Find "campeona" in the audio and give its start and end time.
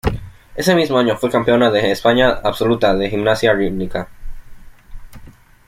1.29-1.69